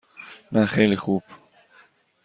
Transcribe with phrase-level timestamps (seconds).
[0.51, 1.23] نه خیلی خوب.